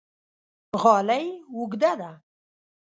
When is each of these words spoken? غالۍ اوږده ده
غالۍ 0.83 1.25
اوږده 1.55 1.91
ده 1.99 2.11